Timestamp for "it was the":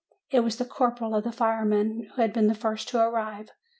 0.31-0.65